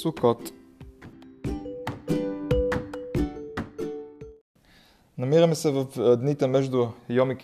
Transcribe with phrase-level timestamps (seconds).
[0.00, 0.52] Сукот.
[5.18, 7.38] Намираме се в дните между Йом,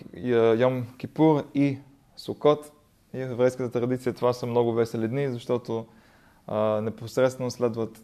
[0.57, 1.77] Йом Кипур и
[2.15, 2.71] Сукот.
[3.13, 5.85] И в еврейската традиция това са много весели дни, защото
[6.47, 8.01] а, непосредствено следват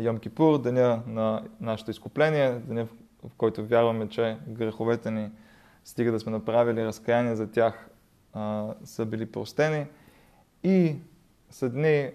[0.00, 2.86] Йом Кипур, деня на нашето изкупление, деня
[3.24, 5.30] в който вярваме, че греховете ни,
[5.84, 7.88] стига да сме направили разкаяние за тях,
[8.32, 9.86] а, са били простени.
[10.62, 10.96] И
[11.50, 12.10] са дни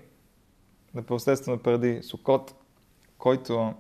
[0.93, 2.55] непосредствено преди Сукот,
[3.17, 3.73] който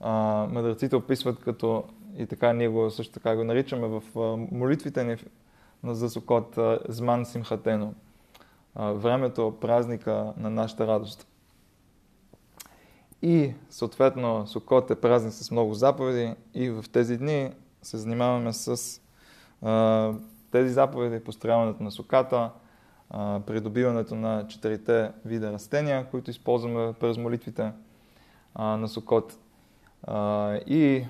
[0.00, 0.12] а,
[0.50, 1.84] мъдреците описват като,
[2.16, 5.16] и така ние го също така го наричаме в а, молитвите ни
[5.84, 7.94] за Сукот, а, Зман Симхатено,
[8.74, 11.26] а, времето, празника на нашата радост.
[13.22, 17.52] И съответно Сукот е празник с много заповеди и в тези дни
[17.82, 19.00] се занимаваме с
[19.62, 20.12] а,
[20.50, 22.50] тези заповеди, построяването на суката,
[23.46, 27.72] придобиването на четирите вида растения, които използваме през молитвите
[28.58, 29.38] на Сукот.
[30.02, 31.04] А, и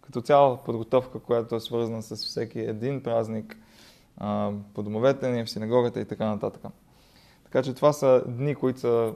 [0.00, 3.56] като цяло подготовка, която е свързана с всеки един празник
[4.74, 6.62] по домовете ни, в синагогата и така нататък.
[7.44, 9.14] Така че това са дни, които са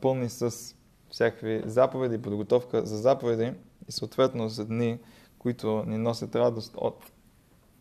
[0.00, 0.74] пълни с
[1.10, 3.52] всякакви заповеди, подготовка за заповеди
[3.88, 4.98] и съответно за дни,
[5.38, 7.12] които ни носят радост от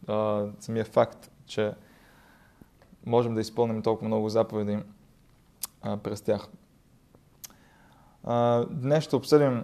[0.07, 1.73] а, самия факт, че
[3.05, 4.79] можем да изпълним толкова много заповеди
[5.81, 6.47] а, през тях.
[8.23, 9.63] А, днес ще обсъдим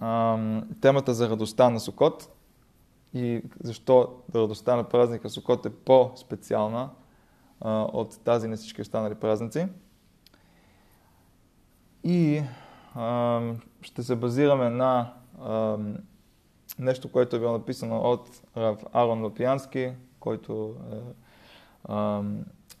[0.00, 0.38] а,
[0.80, 2.36] темата за радостта на Сокот
[3.14, 6.90] и защо радостта на празника Сокот е по-специална
[7.60, 9.68] а, от тази на всички останали празници.
[12.04, 12.42] И
[12.94, 13.40] а,
[13.80, 15.78] ще се базираме на а,
[16.78, 20.96] нещо, което е било написано от Рав Арон Лопиански, който е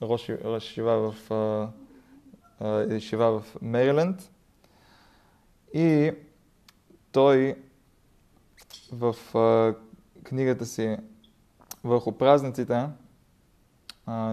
[0.02, 1.70] Рошива в,
[2.90, 4.30] Ешива в Мейриленд.
[5.74, 6.12] И
[7.12, 7.56] той
[8.92, 9.14] в
[10.24, 10.96] книгата си
[11.84, 12.88] върху празниците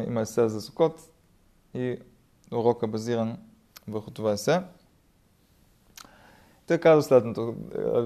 [0.08, 1.02] има есе за Сокот
[1.74, 1.98] и
[2.52, 3.38] урока базиран
[3.88, 4.62] върху това есе.
[6.68, 7.56] Той казва следното.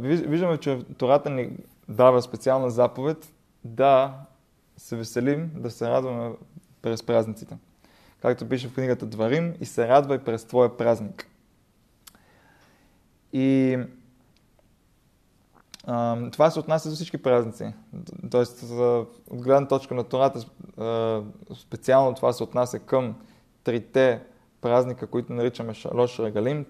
[0.02, 1.58] Виждаме, че Тората ни
[1.90, 3.34] дава специална заповед
[3.64, 4.14] да
[4.78, 6.36] се веселим, да се радваме
[6.88, 7.58] през празниците.
[8.22, 11.28] Както пише в книгата Дварим, и се радвай през твоя празник.
[13.34, 13.78] И
[15.84, 17.74] а, това се отнася за всички празници.
[18.32, 18.64] Тоест,
[19.30, 20.40] от гледна точка на Тората,
[21.56, 23.16] специално това се отнася към
[23.64, 24.24] трите
[24.62, 26.66] празника, които наричаме Шалош Регалим,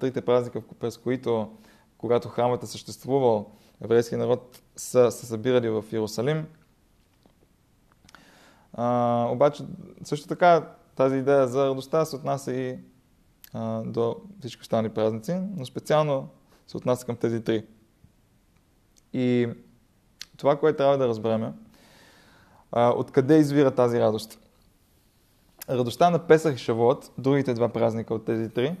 [0.00, 1.56] трите празника, през които,
[1.98, 3.50] когато храмът е съществувал,
[3.84, 6.46] еврейския народ са се събирали в Иерусалим–
[8.72, 9.64] а, обаче,
[10.04, 12.78] също така, тази идея за радостта се отнася и
[13.52, 16.28] а, до всички останали празници, но специално
[16.66, 17.66] се отнася към тези три.
[19.12, 19.48] И
[20.36, 21.52] това, което трябва да разберем е,
[22.76, 24.38] откъде извира тази радост.
[25.68, 28.76] Радостта на Песах и Шавот, другите два празника от тези три,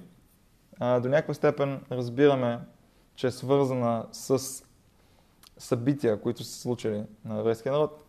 [0.80, 2.60] а, до някаква степен разбираме,
[3.14, 4.62] че е свързана с
[5.58, 8.04] събития, които са случили на еврейския народ,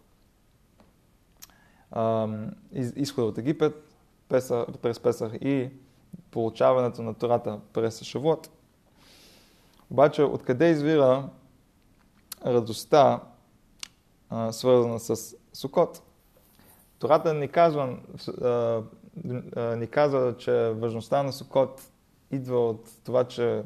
[2.95, 3.95] изхода от Египет
[4.29, 5.69] Песа, през Песах и
[6.31, 8.49] получаването на Тората през Шавот.
[9.91, 11.29] Обаче, откъде извира
[12.45, 13.19] радостта,
[14.51, 16.01] свързана с Сукот?
[16.99, 17.97] Тората ни казва,
[19.77, 21.91] ни казва, че важността на Сукот
[22.31, 23.63] идва от това, че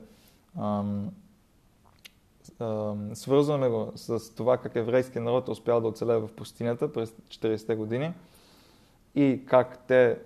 [3.13, 7.75] свързваме го с това как еврейския народ е успял да оцелее в пустинята през 40-те
[7.75, 8.13] години
[9.15, 10.19] и как те,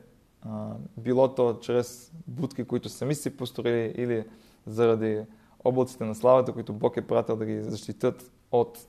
[0.98, 4.25] било то чрез будки, които сами си построили или
[4.66, 5.22] заради
[5.64, 8.88] облаците на славата, които Бог е пратил да ги защитат от,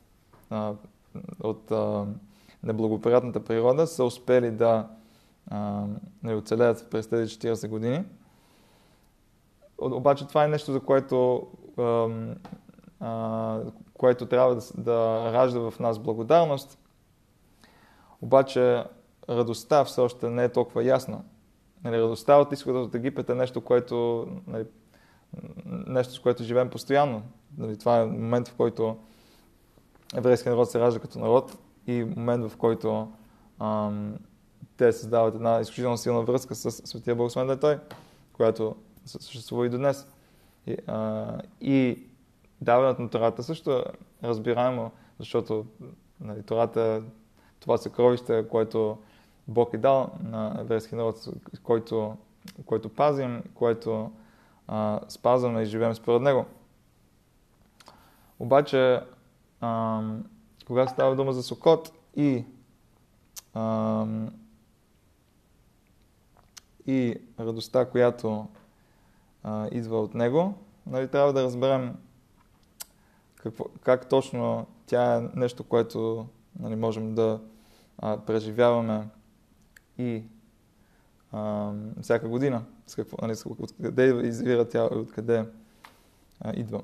[1.41, 1.73] от
[2.63, 4.89] неблагоприятната природа, са успели да
[6.23, 8.05] не оцелеят през тези 40 години.
[9.79, 11.47] Обаче това е нещо, за което
[13.95, 16.79] което трябва да, да ражда в нас благодарност.
[18.23, 18.85] Обаче
[19.29, 21.21] радостта все още не е толкова ясна.
[21.85, 24.65] Нали, радостта от изхода от Египет е нещо, което, нали,
[25.67, 27.23] нещо с което живеем постоянно.
[27.59, 28.97] Нали, това е момент, в който
[30.15, 33.13] еврейския народ се ражда като народ и момент, в който
[33.61, 34.15] ам,
[34.77, 37.79] те създават една изключително силна връзка с Светия е Той,
[38.33, 40.07] която съществува и до днес.
[40.67, 41.27] И, а,
[41.61, 42.08] и
[42.61, 43.85] даването на Тората също е
[44.23, 45.67] разбираемо, защото
[46.21, 47.03] нали, Тората
[47.61, 48.99] това съкровище, което
[49.49, 51.29] Бог е дал на еврейски народ,
[51.63, 52.17] който
[52.67, 54.11] което пазим, което
[54.67, 56.47] а, спазваме и живеем според него.
[58.39, 59.01] Обаче,
[59.61, 60.03] а,
[60.67, 62.45] когато става дума за Сокот и
[63.55, 64.07] а,
[66.87, 68.49] и радостта, която
[69.43, 70.55] а, идва от него,
[70.87, 71.97] нали, трябва да разберем
[73.39, 76.27] какво, как точно тя е нещо, което
[76.59, 77.41] нали, можем да
[77.99, 79.09] а, преживяваме
[79.99, 80.23] и
[81.33, 82.65] а, всяка година.
[82.87, 85.45] С какво, нали, с откъде извира тя и откъде
[86.41, 86.83] а, идва.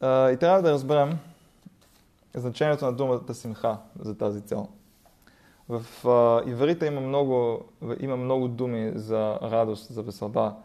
[0.00, 1.18] А, и трябва да разберем
[2.34, 4.68] значението на думата симха за тази цел.
[5.68, 7.64] В а, иврита има много,
[8.00, 10.56] има много думи за радост, за веселба.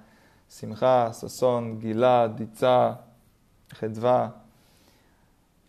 [0.50, 2.98] Симха, Сасон, Гила, Дица,
[3.76, 4.32] Хедва.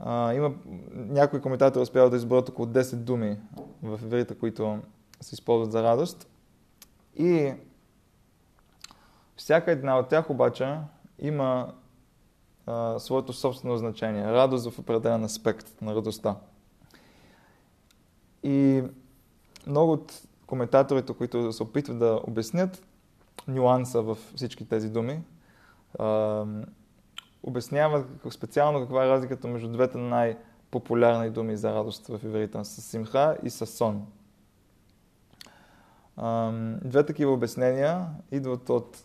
[0.06, 0.54] Има
[0.92, 3.38] някои коментатори успяват да изберат около 10 думи
[3.82, 4.78] в иврита, които
[5.20, 6.28] се използват за радост.
[7.16, 7.54] И
[9.36, 10.78] всяка една от тях обаче
[11.18, 11.74] има
[12.66, 14.24] а, своето собствено значение.
[14.24, 16.36] Радост в определен аспект на радостта.
[18.42, 18.82] И
[19.66, 22.82] много от коментаторите, които се опитват да обяснят
[23.48, 25.22] нюанса в всички тези думи,
[25.98, 26.44] а,
[27.42, 33.36] обясняват специално каква е разликата между двете най-популярни думи за радост в иврита, с симха
[33.42, 34.06] и с сон.
[36.16, 36.52] А,
[36.84, 39.04] две такива обяснения идват от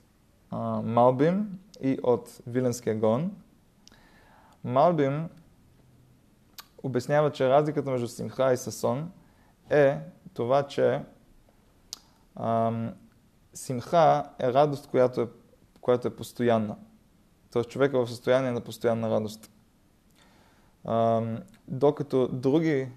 [0.49, 3.31] а, Малбим и от Виленския гон.
[4.63, 5.29] Малбим
[6.83, 9.11] обяснява, че разликата между симха и съсон
[9.69, 9.99] е
[10.33, 11.01] това, че
[12.35, 12.93] ам,
[13.53, 15.27] симха е радост, която е,
[15.81, 16.75] която е постоянна.
[17.51, 19.51] Тоест човек е в състояние на постоянна радост.
[20.85, 21.37] Ам,
[21.67, 22.87] докато други,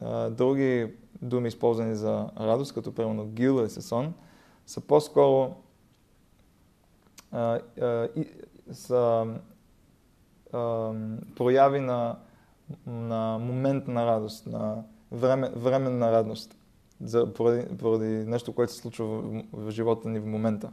[0.00, 4.14] а, други думи, използвани за радост, като примерно гил и сесон,
[4.66, 5.56] са по-скоро
[7.32, 8.28] а, а, и,
[8.72, 9.26] са
[10.52, 10.92] а,
[11.36, 12.18] прояви на,
[12.86, 16.58] на момент на радост, на, време, временна радост
[17.00, 20.70] за, поради, поради нещо, което се случва в, в живота ни в момента.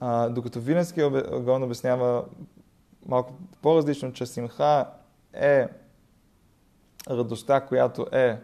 [0.00, 1.06] А, докато Виленския
[1.36, 2.24] огън обяснява
[3.06, 4.86] малко по-различно, че симха
[5.32, 5.68] е
[7.10, 8.40] радостта, която е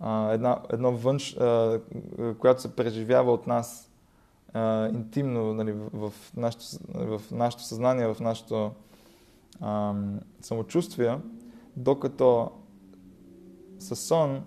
[0.00, 1.80] а, една, едно външ, а,
[2.38, 3.90] която се преживява от нас
[4.52, 6.64] а, интимно нали, в, в, нашото,
[6.94, 8.72] в нашото съзнание, в нашето
[9.60, 9.94] а,
[10.40, 11.18] самочувствие,
[11.76, 12.50] докато
[13.78, 14.44] със сон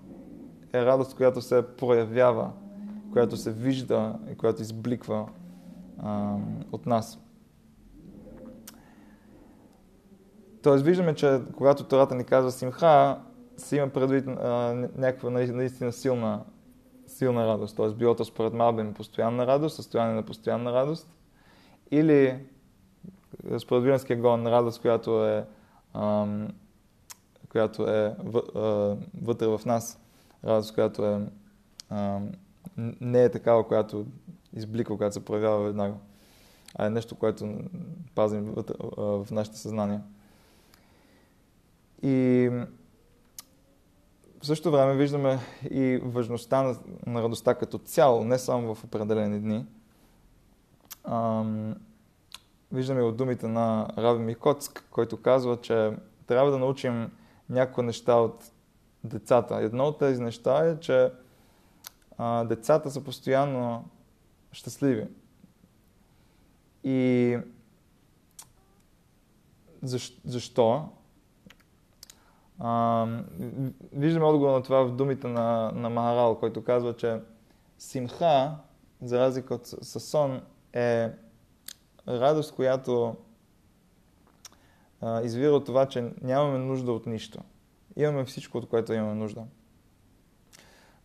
[0.74, 2.52] е радост, която се проявява,
[3.12, 5.30] която се вижда и която избликва
[6.04, 6.36] а,
[6.72, 7.20] от нас.
[10.64, 13.20] Тоест виждаме, че когато Тората ни казва симха,
[13.58, 16.44] се има предвид а, някаква наистина силна,
[17.08, 17.76] силна радост.
[17.76, 21.16] Тоест било то според Малбин постоянна радост, състояние на постоянна радост.
[21.92, 22.46] Или
[23.58, 25.46] според Виленския гон радост, която е
[25.94, 26.48] ам,
[27.50, 28.16] която е
[29.22, 30.00] вътре в нас,
[30.46, 31.22] радост, която е,
[31.90, 32.20] а,
[32.78, 34.06] не е такава, която
[34.54, 35.96] избликва, която се проявява веднага,
[36.76, 37.58] а е нещо, което
[38.16, 40.02] пазим вътре, а, в нашите съзнания.
[42.04, 42.50] И
[44.42, 45.40] в същото време виждаме
[45.72, 49.66] и важността на, на радостта като цяло, не само в определени дни.
[51.04, 51.44] А,
[52.72, 55.92] виждаме от думите на Раби Микоцк, който казва, че
[56.28, 57.12] трябва да научим
[57.50, 58.52] някои неща от
[59.04, 59.56] децата.
[59.56, 61.12] Едно от тези неща е, че
[62.18, 63.86] а, децата са постоянно
[64.52, 65.08] щастливи.
[66.84, 67.38] И
[69.82, 70.22] защо?
[70.26, 70.90] защо?
[72.60, 73.06] А,
[73.94, 77.20] виждаме отговор на това в думите на, на Махарал, който казва, че
[77.78, 78.56] симха,
[79.02, 80.42] за разлика от съсон,
[80.74, 81.10] е
[82.08, 83.16] радост, която
[85.02, 87.40] а, извира от това, че нямаме нужда от нищо.
[87.96, 89.44] Имаме всичко, от което имаме нужда.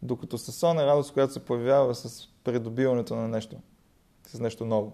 [0.03, 3.57] Докато съсон е радост, която се появява с придобиването на нещо,
[4.27, 4.93] с нещо ново.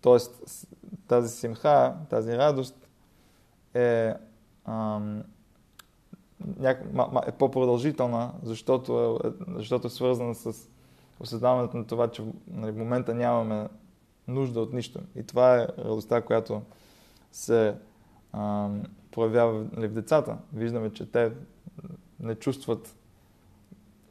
[0.00, 0.66] Тоест,
[1.08, 2.88] тази симха, тази радост
[3.74, 4.14] е,
[4.64, 5.22] ам,
[6.56, 6.82] няк,
[7.26, 10.68] е по-продължителна, защото е, защото е свързана с
[11.20, 13.68] осъзнаването на това, че нали, в момента нямаме
[14.28, 15.00] нужда от нищо.
[15.16, 16.62] И това е радостта, която
[17.32, 17.74] се
[18.32, 18.68] а,
[19.16, 20.38] проявява нали, в децата.
[20.52, 21.32] Виждаме, че те
[22.20, 22.86] не чувстват,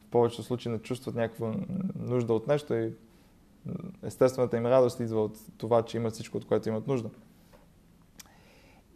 [0.07, 1.55] в повечето случаи не чувстват някаква
[1.99, 2.93] нужда от нещо и
[4.03, 7.09] естествената им радост идва от това, че имат всичко, от което имат нужда.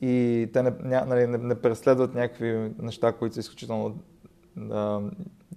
[0.01, 3.99] И те не, нали, не, не преследват някакви неща, които са изключително
[4.55, 5.01] да,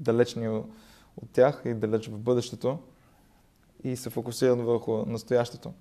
[0.00, 0.49] далечни
[1.16, 2.78] от тях и далеч в бъдещето
[3.85, 5.73] и се фокусират върху настоящето.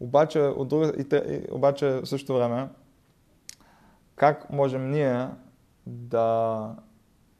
[0.00, 2.68] Обаче, от друга, и, обаче в същото време,
[4.16, 5.28] как можем ние
[5.86, 6.76] да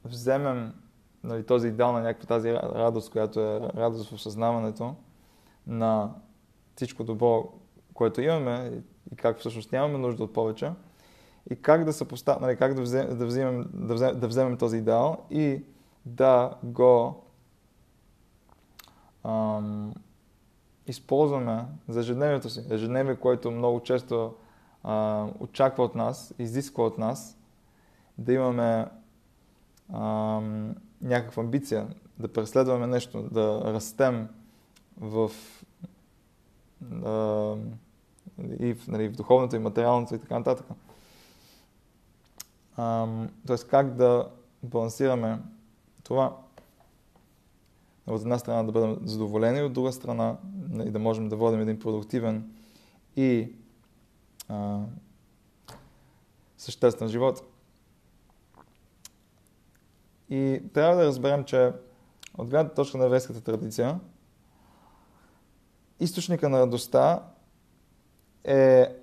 [0.04, 0.74] вземем
[1.24, 4.94] нали, този идеал на някаква тази радост, която е радост в осъзнаването
[5.66, 6.14] на
[6.76, 7.52] всичко добро,
[7.94, 10.72] което имаме и как всъщност нямаме нужда от повече,
[11.50, 12.40] и как да, съпостав...
[12.40, 15.64] нали, как да, взем, да, вземем, да, вземем, да вземем този идеал и
[16.06, 17.24] да го
[19.24, 19.94] ам,
[20.90, 22.64] използваме за ежедневието си.
[22.70, 24.34] Ежедневие, което много често
[24.82, 27.38] а, очаква от нас, изисква от нас
[28.18, 28.86] да имаме
[29.94, 34.28] ам, някаква амбиция, да преследваме нещо, да растем
[35.00, 35.30] в,
[37.04, 37.56] а,
[38.58, 40.66] и в, нали, в духовното и материалното и така нататък.
[43.46, 44.28] Тоест как да
[44.62, 45.38] балансираме
[46.04, 46.36] това.
[48.10, 50.36] От една страна да бъдем задоволени, от друга страна
[50.84, 52.52] и да можем да водим един продуктивен
[53.16, 53.52] и
[54.48, 54.80] а,
[56.58, 57.42] съществен живот.
[60.30, 61.72] И трябва да разберем, че
[62.38, 64.00] от гледната точка на еврейската традиция,
[66.00, 67.22] източника на радостта
[68.44, 68.96] е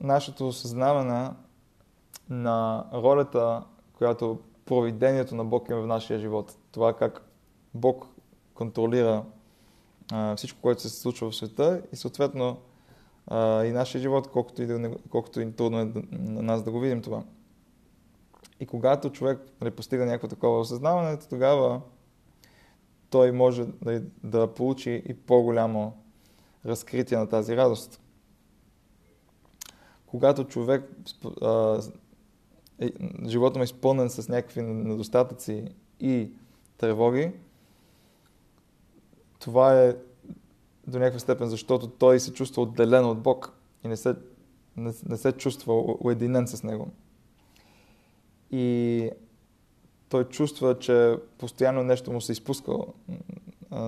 [0.00, 1.30] нашето осъзнаване
[2.28, 6.56] на ролята, която провидението на Бог има в нашия живот.
[6.72, 7.28] Това как
[7.74, 8.06] Бог
[8.54, 9.24] контролира
[10.12, 12.56] а, всичко, което се случва в света и съответно
[13.26, 17.02] а, и нашия живот, колкото и, колкото и трудно е на нас да го видим
[17.02, 17.24] това.
[18.60, 21.80] И когато човек нали, постига някакво такова осъзнаване, тогава
[23.10, 25.96] той може да, да получи и по-голямо
[26.66, 28.00] разкритие на тази радост.
[30.06, 30.90] Когато човек
[31.42, 31.80] а,
[32.80, 32.90] е,
[33.26, 35.64] живота му е изпълнен с някакви недостатъци
[36.00, 36.30] и
[36.78, 37.32] тревоги,
[39.44, 39.96] това е
[40.86, 43.52] до някаква степен, защото той се чувства отделен от Бог
[43.84, 44.14] и не се,
[44.76, 46.88] не, не се чувства уединен с Него.
[48.50, 49.10] И
[50.08, 52.72] той чувства, че постоянно нещо му се изпуска,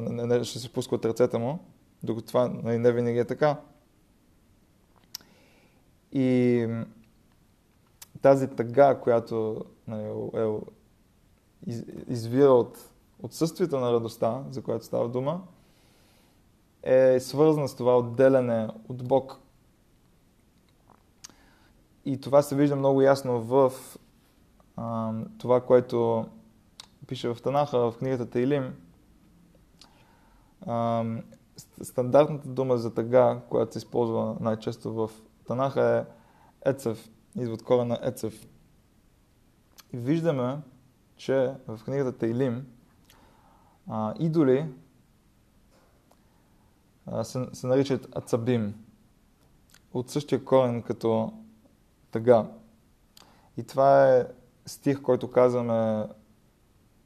[0.09, 1.59] нещо се изпуска от ръцете му,
[2.03, 3.61] докато това нали, не винаги е така.
[6.13, 6.67] И
[8.23, 10.61] тази тъга, която нали, е
[12.09, 12.91] извира от
[13.27, 15.43] отсъствието на радостта, за която става дума,
[16.83, 19.39] е свързана с това отделяне от Бог.
[22.05, 23.73] И това се вижда много ясно в
[24.77, 26.27] а, това, което
[27.07, 28.75] пише в Танаха, в книгата Тейлим.
[30.67, 31.05] А,
[31.83, 35.11] стандартната дума за тъга, която се използва най-често в
[35.47, 36.07] Танаха
[36.65, 38.49] е Ецев идва от корена Ецев.
[39.93, 40.59] И виждаме,
[41.17, 42.67] че в книгата Тейлим
[43.89, 44.67] а, идоли
[47.07, 48.75] а, се, се наричат Ацабим.
[49.93, 51.33] От същия корен като
[52.11, 52.47] тъга.
[53.57, 54.27] И това е
[54.67, 56.07] стих, който казваме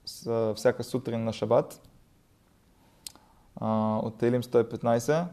[0.04, 1.88] с, всяка сутрин на Шабат.
[3.56, 5.26] А, от Тейлим 115.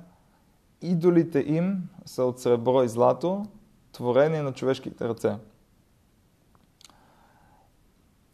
[0.82, 3.46] Идолите им са от сребро и злато,
[3.92, 5.38] творение на човешките ръце.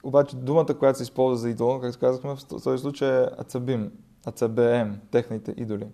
[0.03, 3.91] Обаче думата, която се използва за идол, както казахме, в този случай е ацабим,
[4.25, 5.88] ацабеем, техните идоли.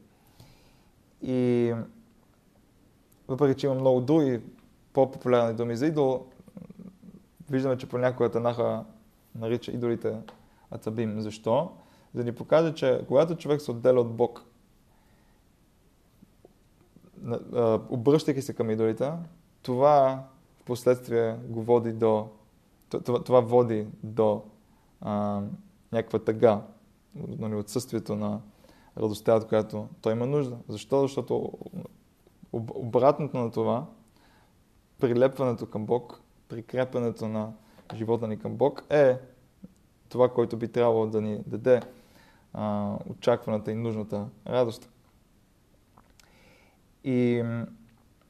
[1.21, 1.73] И
[3.27, 4.41] въпреки, че има много други
[4.93, 6.25] по-популярни думи за идол,
[7.49, 8.85] виждаме, че понякога Танаха
[9.35, 10.17] нарича идолите
[10.71, 11.21] ацабим.
[11.21, 11.71] Защо?
[12.13, 14.43] За да ни покаже, че когато човек се отделя от Бог,
[17.89, 19.11] обръщайки се към идолите,
[19.61, 20.23] това
[20.61, 22.27] в последствие го води до
[22.89, 24.43] това, това води до
[25.01, 25.41] а,
[25.91, 26.61] някаква тъга,
[27.15, 28.41] нали, отсъствието на
[28.97, 30.57] радостта, от която той има нужда.
[30.67, 31.01] Защо?
[31.01, 31.51] Защото
[32.53, 33.85] обратното на това,
[34.99, 37.53] прилепването към Бог, прикрепването на
[37.95, 39.17] живота ни към Бог е
[40.09, 41.81] това, което би трябвало да ни даде
[42.53, 44.89] а, очакваната и нужната радост.
[47.03, 47.43] И,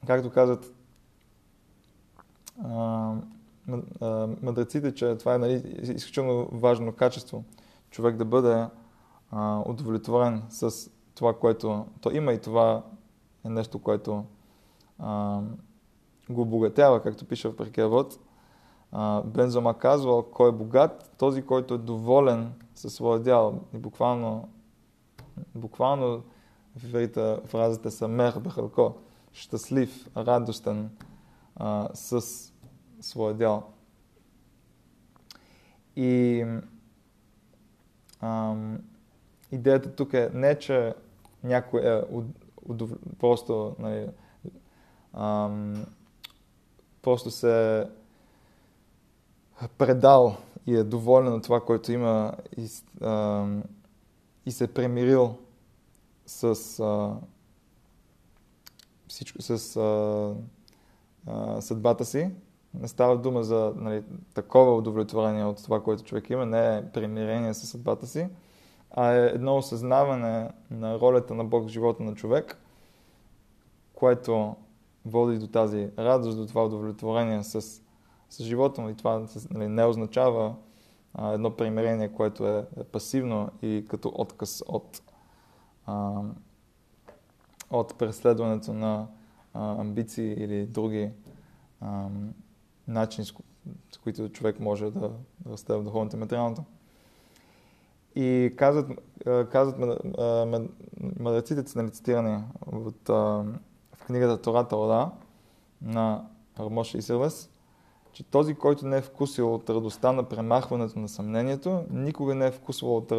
[0.06, 0.74] както казват
[4.42, 7.44] мъдреците, че това е нали, изключително важно качество.
[7.90, 8.66] Човек да бъде
[9.30, 12.82] а, удовлетворен с това, което то има и това
[13.44, 14.24] е нещо, което
[14.98, 15.40] а,
[16.30, 18.18] го обогатява, както пише в Прекевод.
[19.24, 23.60] Бензома казвал, кой е богат, този, който е доволен със своя дял.
[23.74, 24.48] И буквално,
[25.54, 26.22] буквално
[26.76, 28.94] в фразата са мех бехалко,
[29.32, 30.90] щастлив, радостен
[31.56, 32.49] а, с
[33.00, 33.72] своя дял.
[35.96, 36.44] И
[38.20, 38.78] ам,
[39.52, 40.94] идеята тук е не, че
[41.44, 42.02] някой е
[42.62, 42.90] удов...
[43.18, 44.08] просто нали,
[45.12, 45.86] ам,
[47.02, 47.86] просто се
[49.78, 52.68] предал и е доволен от това, което има и,
[53.02, 53.62] ам,
[54.46, 55.38] и се е премирил
[56.26, 57.16] с а,
[59.08, 60.34] всичко, с а,
[61.26, 62.30] а, съдбата си.
[62.74, 64.02] Не става дума за нали,
[64.34, 68.28] такова удовлетворение от това, което човек има, не е примирение с съдбата си,
[68.90, 72.58] а е едно осъзнаване на ролята на Бог в живота на човек,
[73.94, 74.56] което
[75.06, 77.82] води до тази радост, до това удовлетворение с,
[78.30, 78.88] с живота му.
[78.88, 80.54] И това нали, не означава
[81.14, 85.02] а, едно примирение, което е, е пасивно и като отказ от,
[85.86, 86.20] а,
[87.70, 89.06] от преследването на
[89.54, 91.10] а, амбиции или други
[91.80, 92.08] а,
[92.90, 93.26] начини,
[93.92, 96.64] с които човек може да, да расте в духовното и материалното.
[98.14, 98.90] И казват,
[99.50, 100.02] казват
[101.20, 103.08] мъдреците, нали, цитирани от,
[103.94, 105.10] в книгата Тората Ода
[105.82, 106.24] на
[106.58, 107.50] Армоша и Силвес,
[108.12, 112.50] че този, който не е вкусил от радостта на премахването на съмнението, никога не е
[112.50, 113.12] вкусвал от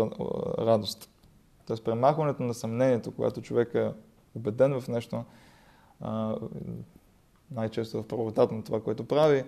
[0.58, 1.10] радост.
[1.68, 3.92] Тоест премахването на съмнението, когато човек е
[4.36, 5.24] убеден в нещо,
[7.52, 9.44] най-често в правотата на това, което прави,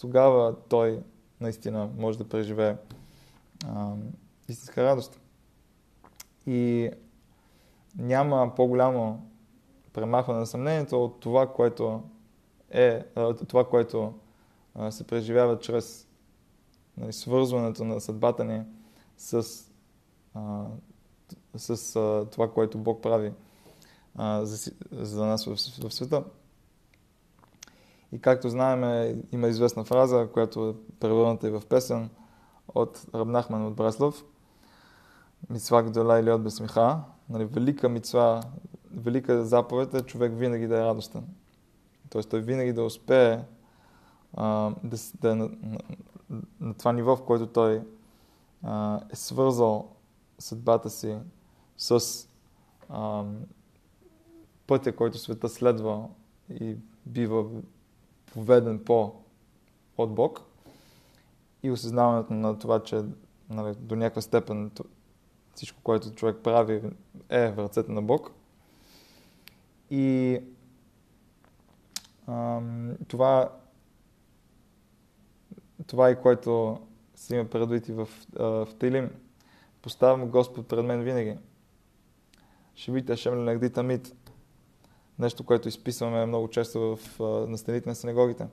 [0.00, 1.02] тогава той
[1.40, 2.76] наистина може да преживее
[3.66, 3.92] а,
[4.48, 5.20] истинска радост.
[6.46, 6.90] И
[7.96, 9.30] няма по-голямо
[9.92, 12.02] премахване на съмнението от това, което
[12.70, 13.02] е,
[13.48, 14.14] това, което
[14.90, 16.08] се преживява чрез
[16.96, 18.62] нали, свързването на съдбата ни
[19.16, 19.44] с,
[20.34, 20.64] а,
[21.56, 23.32] с а, това, което Бог прави
[24.14, 26.24] а, за, за нас в, в света.
[28.16, 28.82] И както знаем,
[29.32, 32.10] има известна фраза, която е превърната и в песен
[32.74, 34.24] от Рабнахман от Браслов.
[35.50, 37.00] Мицва гдола или от безсмиха.
[37.28, 38.42] Нали, велика мицва,
[38.90, 41.24] велика заповед е човек винаги да е радостен.
[42.10, 43.44] Тоест той винаги да успее
[44.34, 45.78] а, да, да е на, на,
[46.60, 47.82] на това ниво, в което той
[48.62, 49.88] а, е свързал
[50.38, 51.18] съдбата си
[51.76, 52.00] с
[52.88, 53.24] а,
[54.66, 56.08] пътя, който света следва
[56.50, 57.44] и бива
[58.36, 59.14] поведен по
[59.98, 60.42] от Бог
[61.62, 63.02] и осъзнаването на това, че
[63.50, 64.70] нали, до някаква степен
[65.54, 66.82] всичко, което човек прави
[67.28, 68.30] е в ръцете на Бог.
[69.90, 70.40] И
[72.28, 73.52] ам, това,
[75.86, 76.80] това е което
[77.14, 79.10] си има предвид и в, в Тилим.
[79.82, 81.36] Поставям Господ пред мен винаги.
[82.74, 84.25] Шивите Шем Ленагди Тамит
[85.18, 88.46] нещо, което изписваме много често в, на стените на синагогите.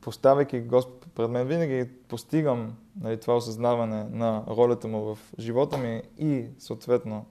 [0.00, 6.02] Поставяйки Господ пред мен, винаги постигам нали, това осъзнаване на ролята му в живота ми
[6.18, 7.26] и съответно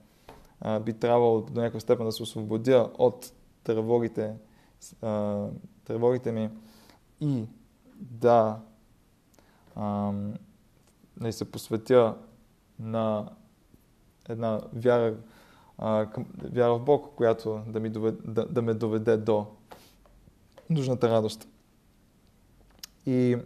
[0.82, 4.36] би трябвало до някаква степен да се освободя от тревогите,
[5.86, 6.50] тревогите ми
[7.20, 7.46] и
[8.00, 8.60] да
[11.20, 12.16] нали, се посветя
[12.80, 13.30] на
[14.30, 15.16] една вяра,
[15.82, 19.46] към, вяра в Бог, която да, ми доведе, да, да ме доведе до
[20.70, 21.48] нужната радост.
[23.06, 23.38] И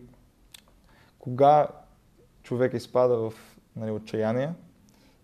[1.20, 1.68] кога
[2.44, 3.34] човек изпада в
[3.76, 4.54] нали, отчаяние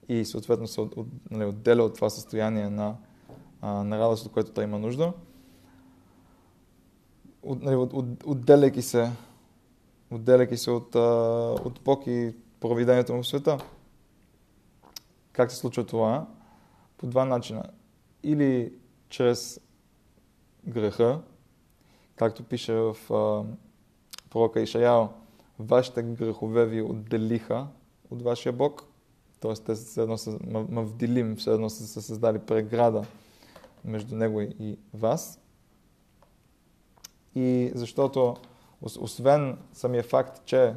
[0.10, 0.96] и съответно се от,
[1.32, 2.96] нали, отделя от това състояние на,
[3.62, 5.14] а, на радост, от което той има нужда,
[7.44, 9.12] от, нали, от, от, отделяйки се,
[10.12, 11.00] отделяйки се от, а,
[11.66, 13.58] от Бог и провидението му в света.
[15.32, 16.28] Как се случва това?
[17.02, 17.64] По два начина.
[18.24, 18.74] Или
[19.10, 19.62] чрез
[20.68, 21.22] греха,
[22.16, 23.44] както пише в а,
[24.30, 25.14] пророка Ишаял,
[25.60, 27.68] вашите грехове ви отделиха
[28.10, 28.84] от вашия Бог,
[29.40, 29.54] т.е.
[29.54, 33.06] те все едно са мавдилим, все едно са, са създали преграда
[33.86, 35.40] между него и вас.
[37.36, 38.36] И защото,
[38.82, 40.74] освен самия факт, че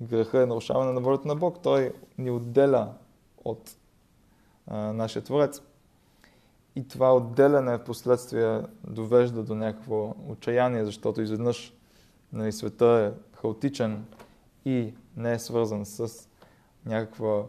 [0.00, 2.94] греха е нарушаване на волята на Бог, той ни отделя
[3.44, 3.76] от
[4.66, 5.62] а, нашия Творец.
[6.76, 11.74] И това отделяне в последствие довежда до някакво отчаяние, защото изведнъж
[12.32, 14.04] нали, света е хаотичен
[14.64, 16.28] и не е свързан с
[16.86, 17.44] някаква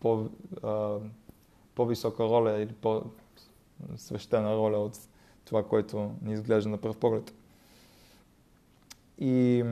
[0.00, 0.28] по,
[0.62, 0.96] а,
[1.74, 4.98] по-висока роля или по-свещена роля от
[5.44, 7.34] това, което ни изглежда на пръв поглед.
[9.18, 9.64] И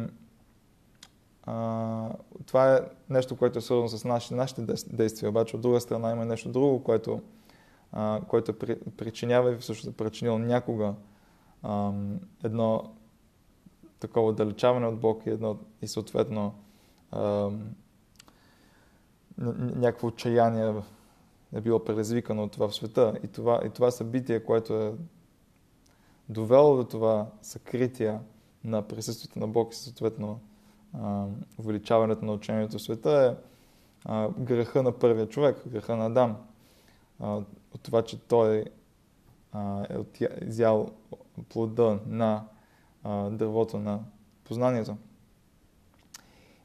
[2.46, 2.80] това е
[3.10, 4.62] нещо, което е свързано с нашите, нашите
[4.96, 7.22] действия, обаче от друга страна има нещо друго, което,
[7.92, 8.58] а, което
[8.96, 10.94] причинява и всъщност е причинило някога
[11.62, 11.92] а,
[12.44, 12.92] едно
[14.00, 16.54] такова отдалечаване от Бог и, едно, и съответно
[17.10, 17.50] а,
[19.38, 20.74] някакво отчаяние
[21.52, 23.18] е било предизвикано от това в света.
[23.24, 24.92] И това, и това събитие, което е
[26.28, 28.18] довело до това съкритие
[28.64, 30.40] на присъствието на Бог и съответно
[31.58, 33.44] увеличаването на учението в света е
[34.04, 36.36] а, греха на първия човек, греха на Адам.
[37.20, 37.34] А,
[37.74, 38.64] от това, че той
[39.52, 40.90] а, е изял
[41.48, 42.44] плода на
[43.04, 44.00] а, дървото на
[44.44, 44.96] познанието.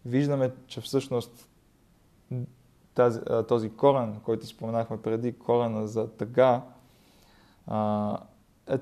[0.06, 1.50] Виждаме, че всъщност
[2.94, 6.62] тази, този корен, който споменахме преди, корена за тъга,
[8.68, 8.78] е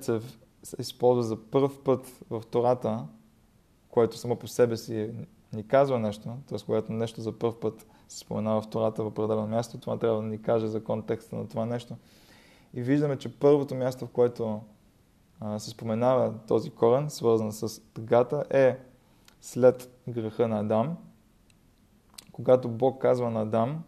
[0.64, 3.06] се използва за първ път в Тората,
[4.00, 5.10] което само по себе си
[5.54, 6.58] ни казва нещо, т.е.
[6.66, 10.28] когато нещо за първ път се споменава в Тората в определено място, това трябва да
[10.28, 11.96] ни каже за контекста на това нещо.
[12.74, 14.62] И виждаме, че първото място, в което
[15.40, 18.80] а, се споменава този корен, свързан с тъгата, е
[19.42, 20.98] след греха на Адам,
[22.32, 23.84] когато Бог казва на Адам,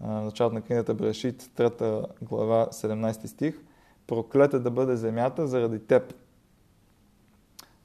[0.00, 3.60] началото на книгата Брешит, 3 глава, 17 стих,
[4.06, 6.14] проклета да бъде земята заради теб.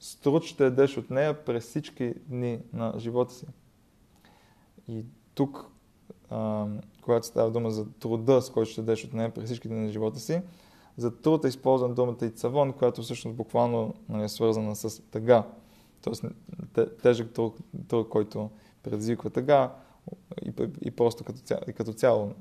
[0.00, 3.46] Струд ще едеш от нея през всички дни на живота си.
[4.88, 5.70] И тук,
[6.30, 6.66] а,
[7.02, 9.88] когато става дума за труда, с който ще едеш от нея през всички дни на
[9.88, 10.42] живота си,
[10.96, 15.46] за труд е използван думата и цавон, която всъщност буквално нали, е свързана с тъга.
[16.02, 16.24] Тоест
[17.02, 17.58] тежък труд,
[17.88, 18.50] труд който
[18.82, 19.72] предизвиква тъга
[20.42, 22.32] и, и просто като цяло, и като цяло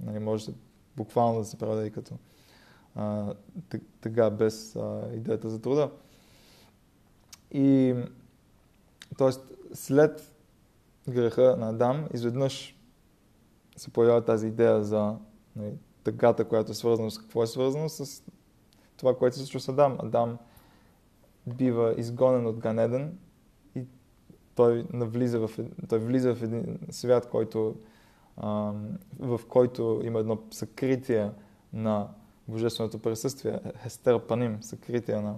[0.00, 0.52] нали, може
[0.96, 2.14] буквално да се прави и като
[2.94, 3.34] а,
[4.00, 5.90] тъга без а, идеята за труда.
[7.52, 7.94] И
[9.18, 9.30] т.е.
[9.74, 10.34] след
[11.08, 12.76] греха на Адам, изведнъж
[13.76, 15.16] се появява тази идея за
[15.56, 15.72] нали,
[16.04, 18.22] тъгата, която е свързана с какво е свързано с
[18.96, 19.96] това, което се случва с Адам.
[19.98, 20.38] Адам
[21.46, 23.18] бива изгонен от Ганеден
[23.74, 23.84] и
[24.54, 25.50] той, навлиза в,
[25.88, 27.76] той влиза в един свят, който,
[28.36, 28.72] а,
[29.18, 31.30] в който има едно съкритие
[31.72, 32.08] на
[32.48, 35.34] божественото присъствие, Хестер Паним, съкритие на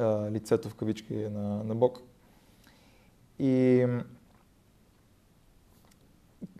[0.00, 1.98] лицето в кавички на, на Бог.
[3.38, 3.86] И,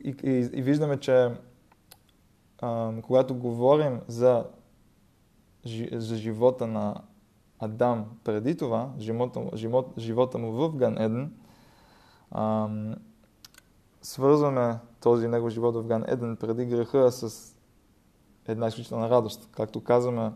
[0.04, 1.30] и, и, и виждаме, че
[2.60, 4.44] а, когато говорим за,
[5.92, 6.94] за живота на
[7.58, 11.32] Адам преди това, живота, живот, живота му в Ган Еден,
[12.30, 12.68] а,
[14.02, 17.54] свързваме този него живот в Ган Еден преди греха с
[18.48, 19.48] една изключителна радост.
[19.52, 20.32] Както казваме,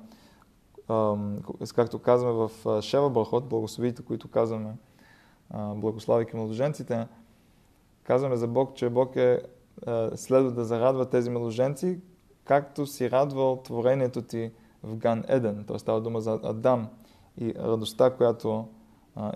[1.74, 4.76] както казваме в Шева Брахот, благословите, които казваме,
[5.54, 7.06] благославяйки младоженците,
[8.02, 9.42] казваме за Бог, че Бог е,
[10.14, 12.00] следва да зарадва тези младоженци,
[12.44, 14.50] както си радвал творението ти
[14.82, 15.64] в Ган Еден.
[15.66, 16.88] Тоест става дума за Адам
[17.40, 18.68] и радостта, която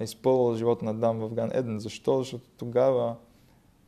[0.01, 1.81] е изпълвала живота на Адам в Ган Еден.
[1.81, 2.19] Защо?
[2.19, 3.17] Защото тогава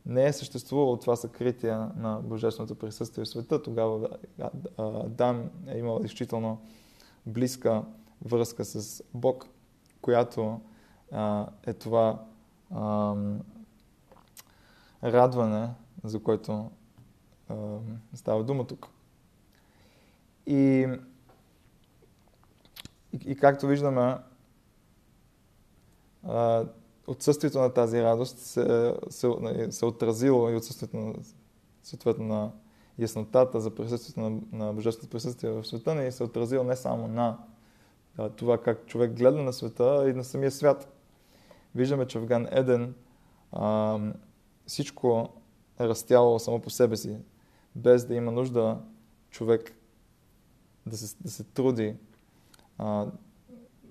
[0.05, 3.61] не е съществувало това съкритие на Божественото присъствие в света.
[3.61, 4.07] Тогава
[4.77, 6.61] Адам е имал изключително
[7.25, 7.83] близка
[8.25, 9.47] връзка с Бог,
[10.01, 10.61] която
[11.65, 12.25] е това
[15.03, 15.69] радване,
[16.03, 16.71] за което
[18.13, 18.87] става дума тук.
[20.47, 20.87] И
[23.15, 24.17] и, и както виждаме,
[26.23, 26.65] а,
[27.07, 29.27] отсъствието на тази радост се, се,
[29.69, 31.13] се отразило и отсъствието на,
[31.83, 32.51] съответно на
[32.99, 37.37] яснотата за присъствието на, на Божественото присъствие в света ни се отразило не само на
[38.17, 40.93] а, това как човек гледа на света, а и на самия свят.
[41.75, 42.93] Виждаме, че в Ган Еден
[43.51, 43.99] а,
[44.65, 45.29] всичко
[45.79, 47.17] е растяло само по себе си,
[47.75, 48.77] без да има нужда
[49.29, 49.75] човек
[50.85, 51.95] да се, да се труди
[52.77, 53.07] а,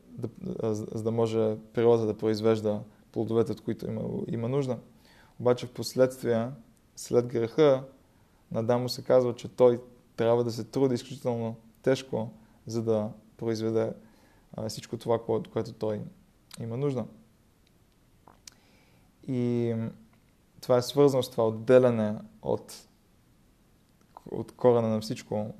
[0.08, 0.28] да,
[0.62, 2.80] а, за да може природата да произвежда
[3.12, 4.78] плодовете, от които има, има нужда.
[5.40, 6.50] Обаче в последствие,
[6.96, 7.84] след греха,
[8.50, 9.80] на Дамо се казва, че той
[10.16, 12.30] трябва да се труди изключително тежко,
[12.66, 13.92] за да произведе
[14.56, 16.00] а, всичко това, което, което той
[16.60, 17.04] има нужда.
[19.28, 19.74] И
[20.60, 22.88] това е свързано с това отделяне от,
[24.30, 25.54] от корена на всичко,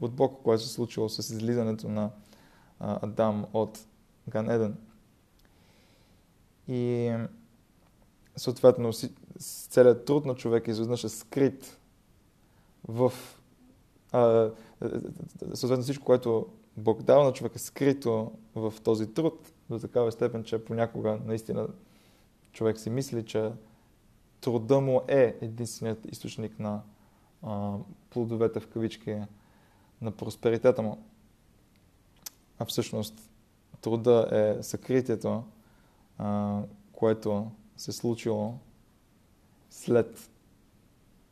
[0.00, 2.10] от Бог, което се е случило с излизането на
[2.80, 3.86] Адам от
[4.28, 4.76] Ган Еден.
[6.68, 7.12] И
[8.36, 8.92] съответно
[9.70, 11.79] целият труд на човек изведнъж е скрит
[12.88, 13.12] в...
[14.12, 14.50] А,
[15.54, 20.44] съответно всичко, което Бог дава на човек е скрито в този труд до такава степен,
[20.44, 21.68] че понякога наистина
[22.52, 23.52] човек си мисли, че
[24.40, 26.82] труда му е единственият източник на
[27.42, 27.76] а,
[28.10, 29.16] плодовете в кавички
[30.00, 31.04] на просперитета му.
[32.58, 33.30] А всъщност
[33.80, 35.44] труда е съкритието,
[36.18, 36.60] а,
[36.92, 38.54] което се е случило
[39.70, 40.30] след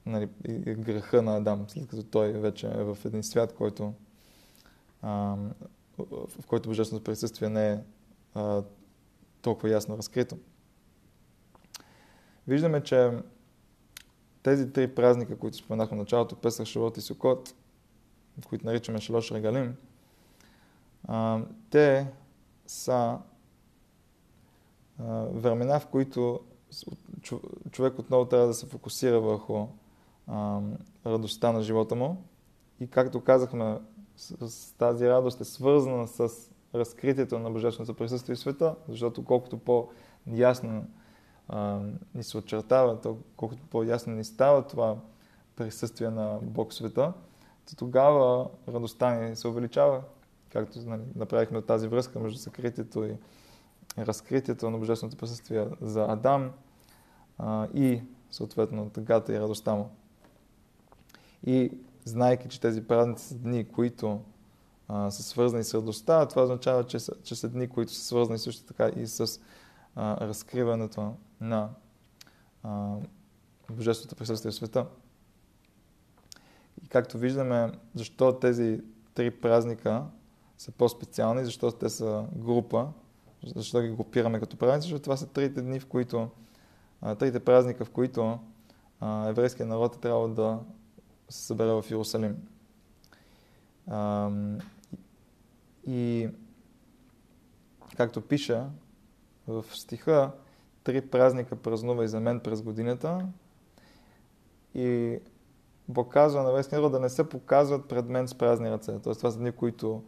[0.09, 0.29] нали,
[0.75, 3.95] греха на Адам, след като той вече е в един свят, който,
[5.03, 5.37] а,
[6.39, 7.79] в който божественото присъствие не е
[8.35, 8.63] а,
[9.43, 10.39] толкова ясно разкрито.
[12.49, 13.11] Виждаме, че
[14.43, 17.55] тези три празника, които споменахме в началото, Песах, Шавот и Сукот,
[18.49, 19.77] които наричаме Шалош Регалим,
[21.05, 21.41] а,
[21.71, 22.07] те
[22.67, 23.19] са
[25.33, 26.41] времена, в които
[27.71, 29.67] човек отново трябва да се фокусира върху
[31.07, 32.25] радостта на живота му.
[32.81, 33.79] И както казахме,
[34.17, 39.59] с, с тази радост е свързана с разкритието на Божественото присъствие в света, защото колкото
[39.59, 40.85] по-ясно
[41.49, 41.81] а,
[42.15, 44.97] ни се очертава, то, колкото по-ясно ни става това
[45.57, 47.13] присъствие на Бог в света,
[47.69, 50.03] то тогава радостта ни се увеличава,
[50.53, 53.17] както нали, направихме тази връзка между съкритието и
[53.99, 56.51] разкритието на Божественото присъствие за Адам
[57.39, 59.91] а, и съответно тъгата и радостта му.
[61.47, 61.71] И
[62.05, 64.21] знайки, че тези празници са дни, които
[64.89, 68.39] а, са свързани с радостта, това означава, че са, че са дни, които са свързани
[68.39, 69.41] също така и с
[69.97, 71.71] а, разкриването на
[72.63, 72.97] а,
[73.71, 74.87] Божественото присъствие в света.
[76.85, 78.81] И както виждаме, защо тези
[79.15, 80.05] три празника
[80.59, 82.89] са по-специални, защо те са група,
[83.57, 86.29] защо ги групираме като празници, защото това са трите дни, в които,
[87.01, 88.39] а, трите празника, в които
[89.01, 90.59] а, еврейският народ е трябвало да
[91.29, 92.37] се събере в Иерусалим.
[93.87, 94.31] А,
[95.87, 96.29] и
[97.97, 98.67] както пиша
[99.47, 100.31] в стиха,
[100.85, 103.27] три празника празнува и за мен през годината
[104.75, 105.19] и
[105.89, 108.99] Бог казва на еврейския народ да не се показват пред мен с празни ръце.
[108.99, 110.03] Тоест това са дни, които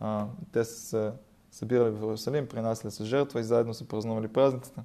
[0.00, 1.12] а, те са
[1.50, 4.80] събирали в Иерусалим, принасяли се жертва и заедно са празнували празниците.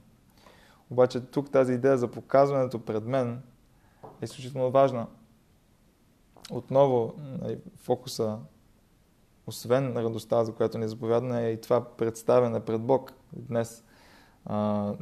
[0.90, 3.42] Обаче тук тази идея за показването пред мен
[4.22, 5.08] е изключително важна.
[6.52, 8.38] Отново нали, фокуса,
[9.48, 13.14] освен на радостта, за която ни е е и това представяне пред Бог.
[13.34, 13.84] Днес,
[14.46, 14.94] а,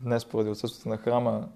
[0.00, 1.48] днес поради отсъствието на храма,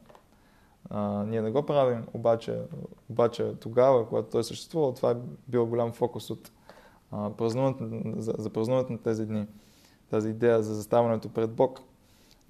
[0.91, 2.63] а, ние не го правим, обаче,
[3.11, 5.17] обаче тогава, когато той съществува, това е
[5.49, 6.51] бил голям фокус от
[7.11, 9.47] празнуването, за, за празнуването на тези дни.
[10.11, 11.81] Тази идея за заставането пред Бог,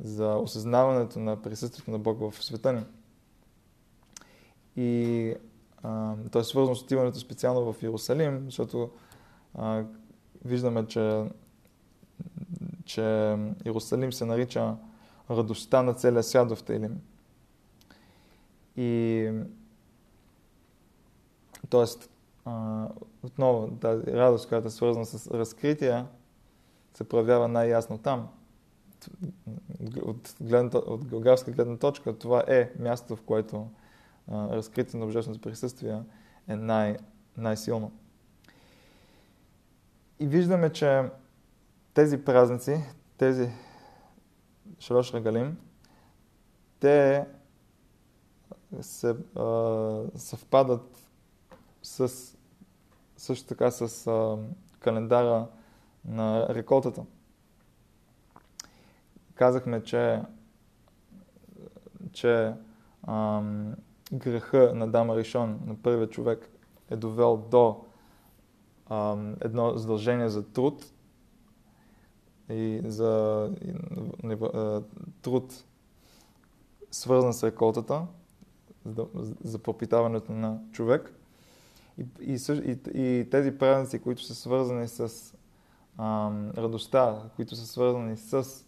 [0.01, 2.85] за осъзнаването на присъствието на Бог в света ни.
[4.77, 5.39] И а,
[6.31, 8.90] то е свързано с отиването специално в Иерусалим, защото
[9.55, 9.85] а,
[10.44, 11.25] виждаме, че,
[12.85, 14.77] че Иерусалим се нарича
[15.31, 17.01] радостта на целия свят в Тейлим.
[18.77, 19.31] И
[21.70, 21.85] т.е
[23.22, 26.07] отново тази радост, която е свързана с разкрития,
[26.94, 28.29] се проявява най-ясно там.
[30.03, 33.66] От, гледна, от географска гледна точка, това е място, в което
[34.33, 36.03] разкритие на Божественото присъствие
[36.49, 36.97] е най-
[37.37, 37.93] най-силно.
[40.21, 41.03] И виждаме, че
[41.95, 42.81] тези празници,
[43.17, 43.51] тези
[44.79, 45.57] Шалош Регалим,
[46.81, 47.27] те
[48.81, 51.11] се а, съвпадат
[51.83, 52.12] с
[53.17, 54.39] също така с а,
[54.79, 55.49] календара
[56.05, 57.05] на реколтата.
[59.35, 60.23] Казахме, че,
[62.12, 62.55] че
[63.09, 63.75] ам,
[64.12, 66.51] греха на Дама Ришон, на първия човек,
[66.90, 67.85] е довел до
[68.90, 70.92] ам, едно задължение за труд
[72.51, 73.75] и за и,
[74.55, 74.83] а,
[75.23, 75.64] труд
[76.90, 78.07] свързан с реколтата,
[78.85, 79.07] за,
[79.45, 81.14] за пропитаването на човек.
[81.99, 85.35] И, и, и, и тези празници, които са свързани с
[85.99, 88.65] а, радостта, които са свързани с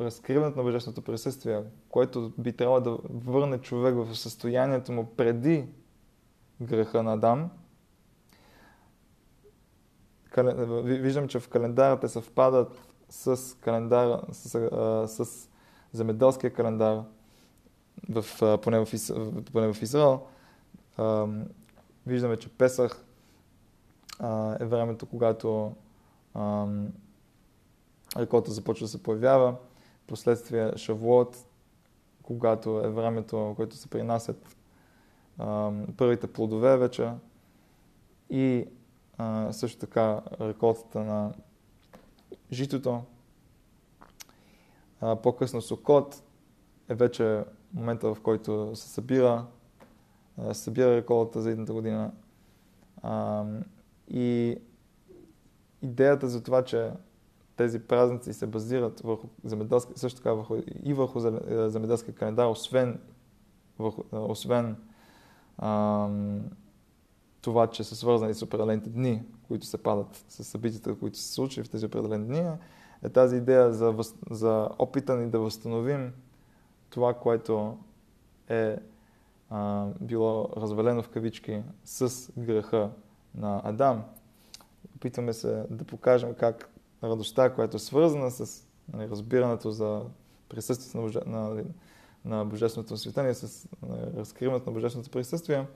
[0.00, 5.66] разкриването на Божественото присъствие, което би трябвало да върне човек в състоянието му преди
[6.60, 7.50] греха на Адам.
[10.84, 15.48] Виждам, че в календара те съвпадат с календара, с, а, с
[15.92, 17.02] земеделския календар,
[18.08, 18.86] в, поне, в,
[19.52, 20.20] поне в Израел
[22.06, 23.04] виждаме, че Песах
[24.60, 25.72] е времето, когато
[28.18, 29.54] реколта започва да се появява.
[30.06, 31.36] Последствие Шавуот,
[32.22, 34.56] когато е времето, което се принасят
[35.38, 37.10] а, първите плодове вече.
[38.30, 38.66] И
[39.18, 41.32] а, също така реколтата на
[42.52, 43.02] житото.
[45.00, 46.22] А, по-късно Сокот
[46.88, 49.46] е вече момента, в който се събира
[50.52, 52.12] събира реколата за едната година.
[53.02, 53.44] А,
[54.08, 54.58] и
[55.82, 56.90] идеята за това, че
[57.56, 59.26] тези празници се базират върху
[59.94, 61.20] също така върху, и върху
[61.68, 63.00] земеделски календар, освен
[64.12, 64.76] освен
[65.58, 66.08] а,
[67.40, 71.64] това, че са свързани с определените дни, които се падат с събитията, които се случили
[71.64, 72.50] в тези определени дни,
[73.02, 73.94] е тази идея за,
[74.30, 76.12] за опита ни да възстановим
[76.90, 77.78] това, което
[78.48, 78.78] е
[79.50, 82.90] а, било развалено в кавички с греха
[83.34, 84.04] на Адам.
[84.96, 86.75] Опитваме се да покажем как
[87.10, 90.02] радостта, която е свързана с нали, разбирането за
[90.48, 91.64] присъствието на, на,
[92.24, 95.66] на Божественото осветение, с нали, разкриването на Божественото присъствие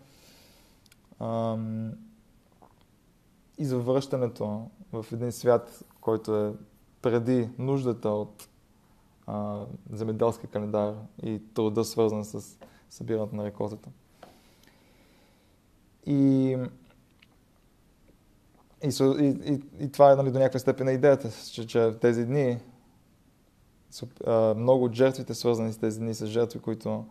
[1.20, 1.92] ам,
[3.58, 6.52] и за връщането в един свят, който е
[7.02, 8.48] преди нуждата от
[9.26, 12.58] а, земеделски календар и труда, свързан с
[12.90, 13.88] събирането на реколтата.
[16.06, 16.56] И,
[18.84, 18.88] и,
[19.20, 22.58] и, и, и това е нали, до някаква степен на идеята, че, че тези дни
[24.56, 27.04] много от жертвите, свързани с тези дни, са жертви, които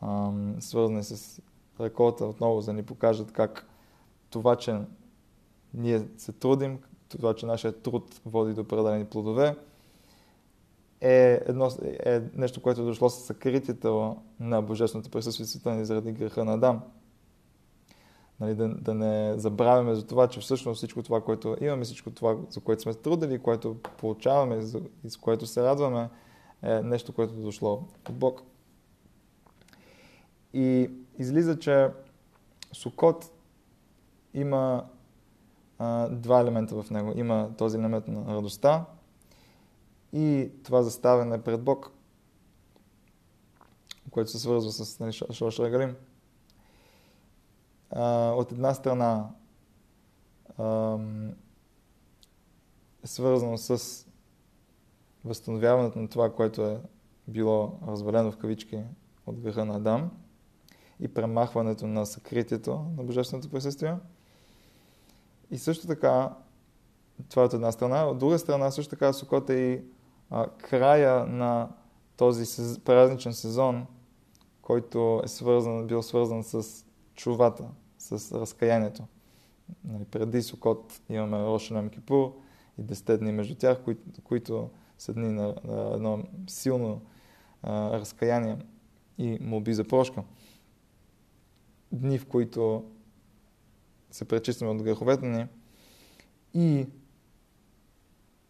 [0.00, 1.42] а, свързани с
[1.80, 3.66] реколта, отново за да ни покажат как
[4.30, 4.80] това, че
[5.74, 9.56] ние се трудим, това, че нашия труд води до определени плодове,
[11.00, 16.12] е, едно, е нещо, което е дошло с съкритието на Божественото присъствие света ни заради
[16.12, 16.82] греха на Адам.
[18.40, 22.36] Нали, да, да не забравяме за това, че всъщност всичко това, което имаме, всичко това,
[22.50, 24.62] за което сме трудили, което получаваме
[25.04, 26.08] и с което се радваме,
[26.62, 27.72] е нещо, което е дошло
[28.08, 28.42] от Бог.
[30.52, 31.88] И излиза, че
[32.72, 33.32] Сукот
[34.34, 34.84] има
[35.78, 37.12] а, два елемента в него.
[37.16, 38.84] Има този елемент на радостта
[40.12, 41.90] и това заставяне пред Бог,
[44.10, 45.96] което се свързва с нали, Шош Регалим.
[48.36, 49.30] От една страна
[53.04, 54.06] е свързано с
[55.24, 56.80] възстановяването на това, което е
[57.28, 58.82] било развалено в кавички
[59.26, 60.10] от греха на Адам
[61.00, 63.96] и премахването на съкритието на Божественото присъствие–
[65.50, 66.34] и също така,
[67.28, 68.04] това е от една страна.
[68.04, 69.80] От друга страна, също така Сукот е и
[70.30, 71.68] а, края на
[72.16, 72.78] този сез...
[72.78, 73.86] празничен сезон,
[74.62, 77.64] който е свързан, бил свързан с чувата,
[78.06, 79.02] с разкаянието.
[79.84, 82.32] Нали, преди Сукот имаме Рошанем Кипур
[82.78, 87.00] и 10 дни между тях, които, които са дни на, на едно силно
[87.62, 88.56] а, разкаяние
[89.18, 90.22] и молби за прошка.
[91.92, 92.84] Дни, в които
[94.10, 95.46] се пречистваме от греховете ни
[96.54, 96.86] и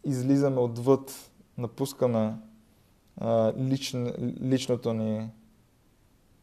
[0.04, 2.34] излизаме отвъд, напускаме
[3.16, 5.30] а, лично, личното ни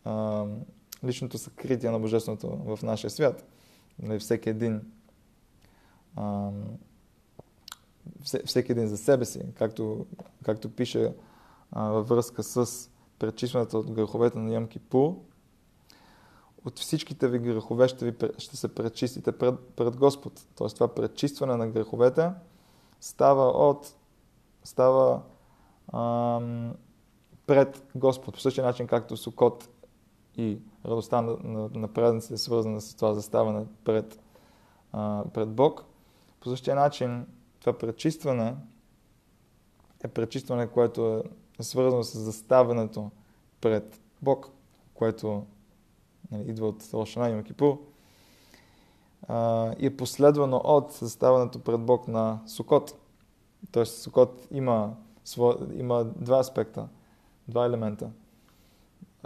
[0.04, 0.45] а,
[1.03, 3.45] личното съкритие на Божественото в нашия свят.
[3.99, 4.81] Нали, всеки един
[6.15, 6.51] а,
[8.45, 10.05] всеки един за себе си, както,
[10.43, 11.13] както пише
[11.71, 12.89] а, във връзка с
[13.19, 15.15] пречистването от греховете на Ям Кипур,
[16.65, 20.41] от всичките ви грехове ще, ви, ще се пречистите пред, пред Господ.
[20.55, 22.29] Тоест това пречистване на греховете
[23.01, 23.95] става от
[24.63, 25.21] става
[25.93, 26.75] ам,
[27.47, 28.33] пред Господ.
[28.33, 29.69] По същия начин, както Сукот
[30.37, 34.19] и радостта на, на, на празниците е свързана с това заставане пред,
[34.91, 35.85] а, пред Бог.
[36.39, 37.25] По същия начин
[37.59, 38.55] това пречистване
[40.03, 41.23] е пречистване, което
[41.59, 43.11] е свързано с заставането
[43.61, 44.49] пред Бог,
[44.93, 45.45] което
[46.31, 47.79] нали, идва от Рошана и Макипур,
[49.79, 52.95] и е последвано от заставането пред Бог на Сукот.
[53.71, 54.95] Тоест Сукот има,
[55.73, 56.87] има два аспекта,
[57.47, 58.09] два елемента.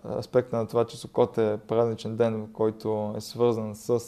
[0.06, 4.00] Аспекта на това, че Сукот е празничен ден, който е свързан с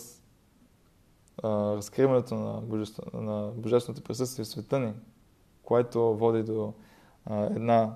[1.44, 4.94] а, разкриването на, божество, на Божественото присъствие в света ни,
[5.64, 6.74] което води до
[7.26, 7.96] а, една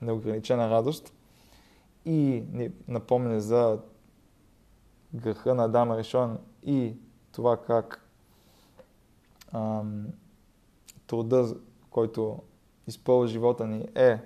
[0.00, 1.12] неограничена радост
[2.04, 3.78] и ни напомня за
[5.14, 6.96] греха на Адам Решон и
[7.32, 8.08] това как
[9.52, 10.06] ам,
[11.06, 11.56] труда,
[11.90, 12.42] който
[12.86, 14.20] изпълва живота ни е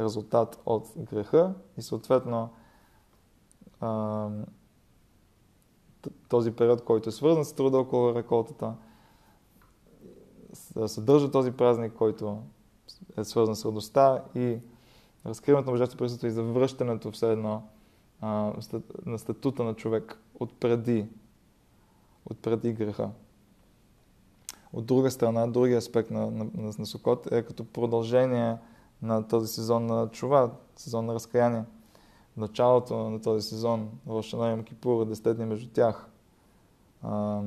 [0.00, 2.48] резултат от греха и съответно
[6.28, 8.74] този период, който е свързан с труда около реколтата,
[10.86, 12.42] съдържа този празник, който
[13.16, 14.58] е свързан с радостта и
[15.26, 17.62] разкриването на Божеството присъствие и завръщането все едно
[19.06, 21.08] на статута на човек от преди
[22.72, 23.10] греха.
[24.72, 28.56] От друга страна, другия аспект на, на, на, на Сокот е като продължение
[29.04, 31.64] на този сезон на чува, сезон на разкаяние.
[32.36, 36.10] Началото на този сезон, Рошана Йом Кипур, 10 дни между тях,
[37.02, 37.42] а,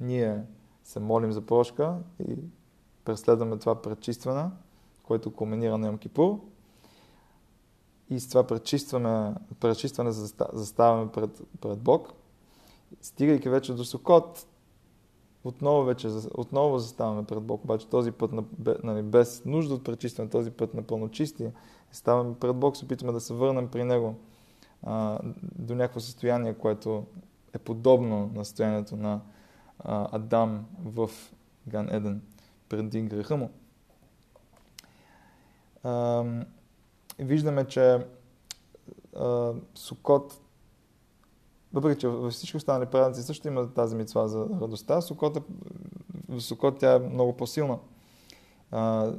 [0.00, 0.42] ние
[0.84, 1.96] се молим за прошка
[2.28, 2.36] и
[3.04, 4.50] преследваме това пречистване,
[5.02, 6.40] което кулминира на Йом Кипур.
[8.10, 10.10] и с това пречистване, пречистване
[10.52, 12.12] заставаме пред, пред Бог.
[13.02, 14.46] Стигайки вече до Сокот,
[15.48, 18.44] отново вече отново заставаме пред Бог, обаче този път на,
[18.82, 21.50] нали, без нужда от пречистване, този път напълно чисти,
[21.92, 24.14] ставаме пред Бог, се опитваме да се върнем при Него
[24.82, 25.18] а,
[25.58, 27.04] до някакво състояние, което
[27.52, 29.20] е подобно на състоянието на
[29.78, 31.10] а, Адам в
[31.66, 32.22] Ган Еден
[32.68, 33.50] преди греха му.
[35.82, 36.24] А,
[37.18, 38.06] виждаме, че
[39.16, 40.40] а, Сукот,
[41.72, 45.42] въпреки че във всички останали празници също има тази митцва за радостта, Сукот, е,
[46.28, 47.78] в Сукот тя е много по-силна.
[48.70, 49.12] А,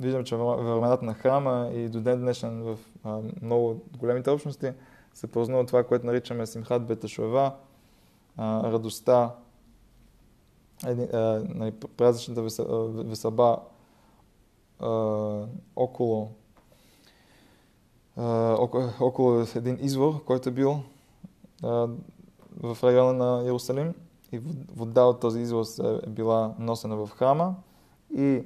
[0.00, 4.72] виждам, че времената на храма и до ден днешен в а, много големите общности
[5.14, 7.52] се празнува това, което наричаме Симхат Беташуева,
[8.38, 9.34] радостта,
[10.84, 12.42] нали, празничната
[13.02, 13.58] весаба
[15.76, 16.30] около,
[19.00, 20.82] около един извор, който е бил
[21.62, 23.94] в района на Иерусалим.
[24.32, 24.38] И
[24.76, 25.64] вода от този извор
[26.04, 27.54] е била носена в храма.
[28.16, 28.42] И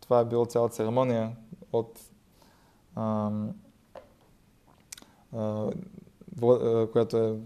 [0.00, 1.36] това е била цяла церемония
[1.72, 2.00] от
[6.92, 7.38] която е,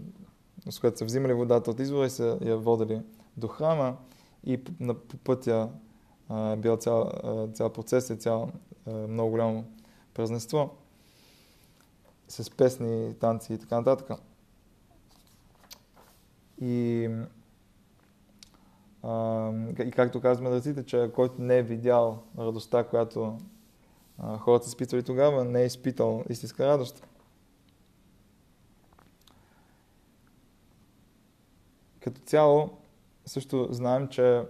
[0.69, 3.01] с която са взимали водата от извора и са я водили
[3.37, 3.97] до храма.
[4.43, 5.69] И по, по пътя
[6.31, 7.11] е бил цял,
[7.53, 8.49] цял процес и цял
[8.87, 9.65] много голямо
[10.13, 10.69] празненство
[12.27, 14.19] с песни, танци и така нататък.
[16.61, 17.09] И,
[19.03, 19.51] а,
[19.85, 23.37] и както казваме мъдреците, че който не е видял радостта, която
[24.17, 27.07] а, хората изпитвали тогава, не е изпитал истинска радост.
[31.99, 32.69] Като цяло,
[33.25, 34.43] също знаем, че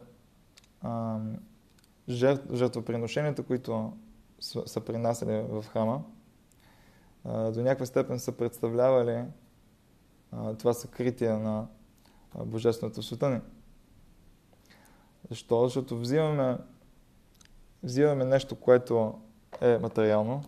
[0.81, 1.19] а,
[2.53, 3.93] жертвоприношенията, които
[4.39, 6.03] са, са принасяли в храма,
[7.23, 9.23] а, до някаква степен са представлявали
[10.31, 11.67] а, това съкритие на
[12.39, 13.41] а, Божественото света
[15.29, 15.63] Защо?
[15.63, 16.57] Защото взимаме,
[17.83, 19.19] взимаме нещо, което
[19.61, 20.43] е материално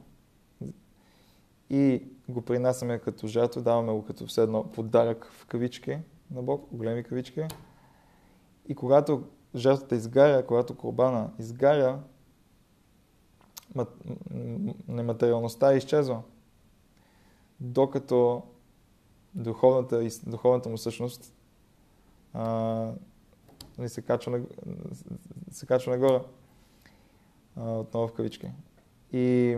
[1.69, 5.99] и го принасяме като жертва, даваме го като все едно подарък в кавички–
[6.31, 7.43] на Бог, големи кавички.
[8.67, 9.23] И когато
[9.55, 11.99] жертвата изгаря, когато корбана изгаря,
[14.88, 16.21] нематериалността изчезва.
[17.59, 18.43] Докато
[19.33, 21.33] духовната, духовната му същност
[22.38, 22.91] а,
[23.77, 24.41] нали, се, качва,
[25.51, 26.21] се качва нагоре.
[27.55, 28.51] А, отново в кавички.
[29.11, 29.57] И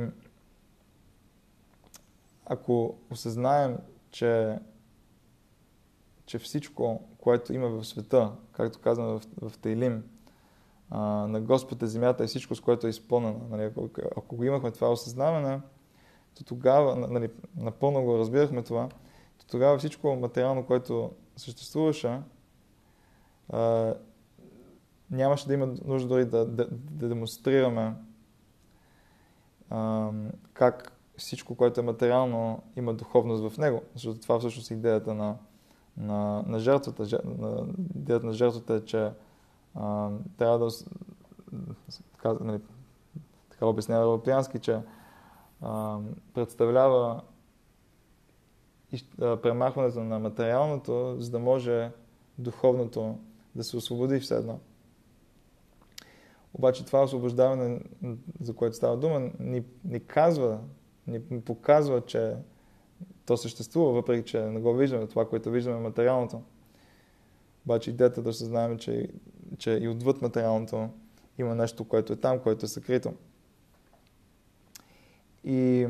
[2.45, 3.77] ако осъзнаем,
[4.11, 4.59] че
[6.25, 10.03] че всичко, което има в света, както казваме в, в Тейлим,
[10.89, 13.41] а, на Господ е земята и всичко, с което е изпълнено.
[13.49, 15.61] Нали, ако, ако го имахме това осъзнаване,
[16.35, 18.89] то тогава, нали, напълно го разбирахме това,
[19.37, 22.19] то тогава всичко материално, което съществуваше,
[23.49, 23.93] а,
[25.11, 27.93] нямаше да има нужда дори да, да, да демонстрираме
[29.69, 30.09] а,
[30.53, 33.81] как всичко, което е материално, има духовност в него.
[33.93, 35.35] Защото това всъщност е идеята на,
[35.97, 37.21] на, на жертвата.
[37.25, 39.11] На, идеята на жертвата е, че
[39.75, 40.69] а, трябва да
[42.11, 42.59] така, нали,
[43.49, 44.79] така обяснява Европеянски, че
[45.61, 45.99] а,
[46.33, 47.21] представлява
[49.19, 51.91] премахването на материалното, за да може
[52.37, 53.17] духовното
[53.59, 54.59] да се освободи все едно.
[56.53, 57.81] Обаче това освобождаване,
[58.39, 60.59] за което става дума, ни, ни казва,
[61.07, 62.35] ни показва, че
[63.25, 65.07] то съществува, въпреки че не го виждаме.
[65.07, 66.41] Това, което виждаме е материалното.
[67.65, 69.09] Обаче идеята да се знаем, че,
[69.57, 70.89] че и отвъд материалното
[71.37, 73.13] има нещо, което е там, което е съкрито.
[75.43, 75.87] И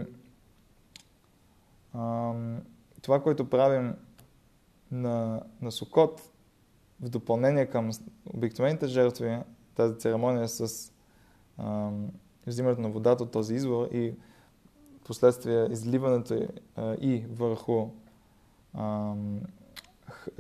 [1.94, 2.62] ам,
[3.02, 3.96] това, което правим
[4.92, 6.22] на, на Сокот,
[7.02, 7.92] в допълнение към
[8.34, 9.40] обикновените жертви,
[9.76, 10.92] тази церемония с
[11.58, 12.10] ам,
[12.48, 14.16] взимането на водата от този извор и
[15.04, 16.48] последствие изливането
[17.02, 17.90] и върху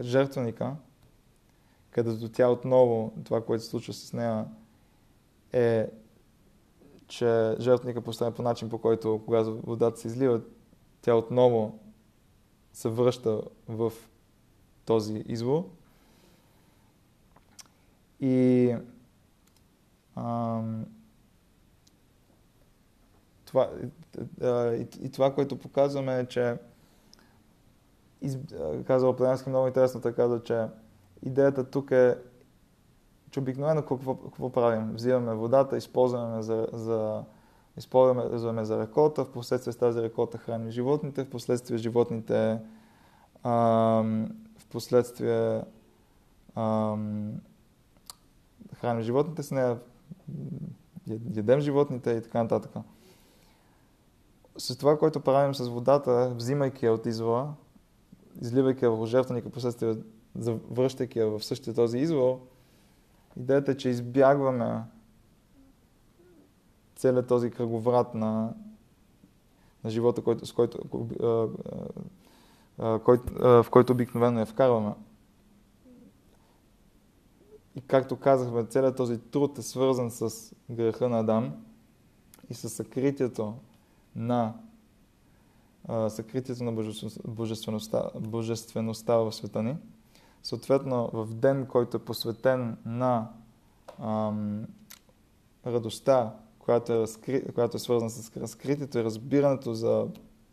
[0.01, 0.75] жертвеника,
[1.91, 4.45] където тя отново, това, което се случва с нея,
[5.53, 5.87] е,
[7.07, 10.41] че жертвеника поставя по начин, по който когато водата се излива,
[11.01, 11.79] тя отново
[12.73, 13.93] се връща в
[14.85, 15.69] този извор.
[18.19, 18.75] И
[20.15, 20.85] ам,
[23.45, 23.69] това,
[24.41, 26.57] и, и това, което показваме е, че
[28.21, 28.37] из,
[28.87, 30.65] казва Плеянски много интересно, така казва, че
[31.23, 32.17] идеята тук е,
[33.31, 34.93] че обикновено какво, какво правим?
[34.93, 37.23] Взимаме водата, използваме за, за
[37.77, 42.59] използваме за реколта, в последствие с тази реколта храним животните, в последствие животните
[43.43, 43.51] а,
[44.57, 45.61] в последствие
[46.55, 46.95] а,
[48.81, 49.79] храним животните с нея,
[51.35, 52.71] ядем животните и така нататък.
[54.57, 57.53] С това, което правим с водата, взимайки я от извора,
[58.41, 59.95] изливайки я в жертвеника, последствие
[60.71, 62.39] връщайки я в същия този извор,
[63.37, 64.83] идеята е, че избягваме
[66.95, 68.53] целият този кръговрат на,
[69.83, 70.79] на живота, който, с който,
[71.23, 71.47] а,
[72.77, 74.93] а, кой, а, в който обикновено я вкарваме.
[77.79, 81.53] И както казахме, целият този труд е свързан с греха на Адам
[82.49, 83.53] и с съкритието
[84.15, 84.53] на
[86.09, 86.71] съкритието на
[87.27, 89.75] божествеността, божествеността в света ни.
[90.43, 93.29] Съответно, в ден, който е посветен на
[93.99, 94.65] ам,
[95.65, 100.07] радостта, която е, разкри, която е свързана с разкритието и разбирането за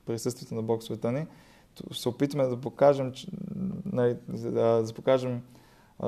[0.05, 1.27] присъствието на Бог в света ни,
[1.93, 3.13] се опитваме да покажем,
[3.85, 4.17] да,
[4.83, 5.43] да покажем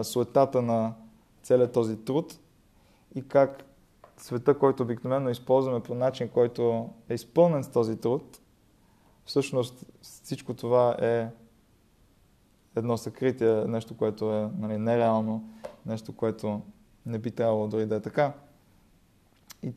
[0.03, 0.95] суетата на
[1.43, 2.39] целият този труд
[3.15, 3.65] и как
[4.17, 8.41] света, който обикновено използваме по начин, който е изпълнен с този труд,
[9.25, 11.29] всъщност всичко това е
[12.77, 15.49] едно съкритие, нещо, което е нали, нереално,
[15.87, 16.63] нещо, което
[17.07, 18.33] не би трябвало дори да е така.
[19.63, 19.73] И,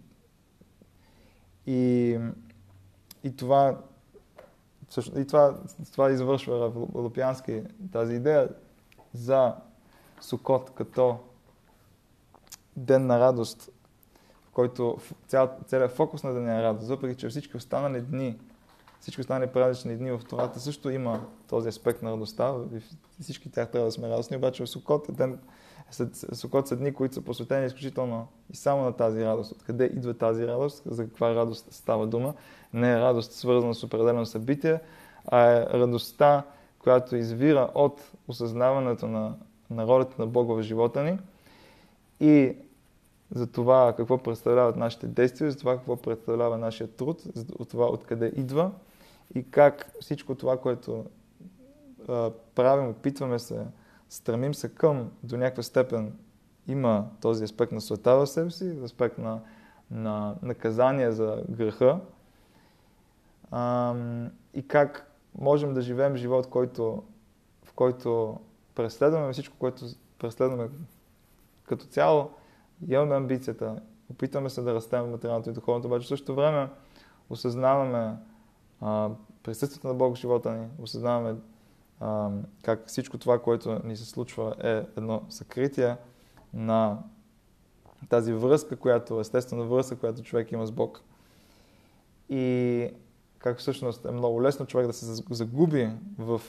[1.68, 2.20] и,
[3.24, 3.78] и това
[5.18, 5.58] и това,
[5.92, 8.50] това извършва Лупянски тази идея
[9.14, 9.56] за
[10.22, 11.20] Сукот като
[12.76, 13.70] ден на радост,
[14.44, 14.98] в който
[15.66, 18.40] целият фокус на деня е радост, въпреки че всички останали дни,
[19.00, 22.56] всички останали празнични дни в Тората също има този аспект на радостта
[23.22, 25.40] всички тях трябва да сме радостни, обаче Сукот е ден,
[26.34, 29.52] Сукот са дни, които са посветени изключително и само на тази радост.
[29.52, 30.84] Откъде идва тази радост?
[30.86, 32.34] За каква радост става дума?
[32.74, 34.80] Не е радост свързана с определено събитие,
[35.26, 36.44] а е радостта,
[36.80, 39.36] която извира от осъзнаването на,
[39.70, 41.20] на ролята на Бога в живота ни
[42.22, 42.56] и
[43.32, 48.32] за това какво представляват нашите действия, за това какво представлява нашия труд, за това откъде
[48.36, 48.72] идва
[49.36, 51.06] и как всичко това, което
[52.08, 53.66] а, правим, опитваме се,
[54.10, 56.14] стремим се към до някаква степен
[56.68, 59.40] има този аспект на света в себе си, аспект на,
[59.92, 62.00] на наказание за греха.
[63.52, 63.96] А,
[64.54, 67.04] и как можем да живеем живот, който,
[67.66, 68.40] в който
[68.76, 69.86] преследваме всичко, което
[70.20, 70.70] преследваме
[71.72, 72.30] като цяло,
[72.88, 76.70] имаме амбицията, опитваме се да растем материалното и духовното, обаче в същото време
[77.30, 78.16] осъзнаваме
[78.82, 79.10] а,
[79.44, 81.36] присъствието на Бог в живота ни, осъзнаваме
[82.00, 82.30] а,
[82.64, 85.96] как всичко това, което ни се случва е едно съкритие
[86.54, 86.98] на
[88.10, 91.02] тази връзка, която, естествена връзка, която човек има с Бог.
[92.30, 92.90] И
[93.40, 96.42] как всъщност е много лесно човек да се загуби в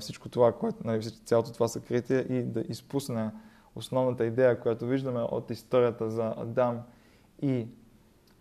[0.00, 3.30] всичко това, което, нали, цялото това съкритие и да изпусне
[3.74, 6.80] основната идея, която виждаме от историята за Адам
[7.42, 7.66] и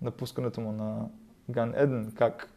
[0.02, 1.10] напускането му на
[1.50, 2.54] Ган Еден, как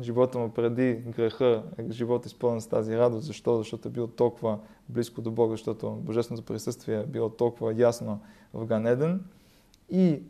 [0.00, 3.26] живота му преди греха е живот изпълнен с тази радост.
[3.26, 3.58] Защо?
[3.58, 4.58] Защото е бил толкова
[4.88, 8.20] близко до Бога, защото Божественото присъствие е било толкова ясно
[8.54, 9.24] в Ган Еден.
[9.90, 10.22] И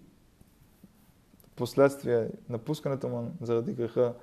[1.57, 4.15] последствие напускането му заради греха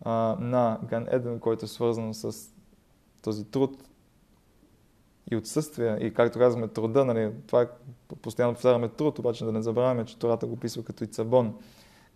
[0.00, 2.53] а, на Ган Еден, който е свързан с
[3.24, 3.88] този труд
[5.30, 7.68] и отсъствие, и както казваме труда, нали, това е,
[8.22, 11.54] постоянно повтаряме труд, обаче да не забравяме, че Тората го описва като и цабон,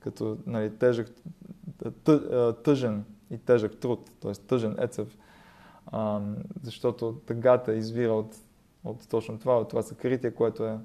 [0.00, 1.08] като нали, тежък,
[2.64, 4.32] тъжен и тежък труд, т.е.
[4.32, 5.18] тъжен ецев,
[6.62, 8.36] защото тъгата извира от,
[8.84, 10.78] от точно това, от това съкритие, което е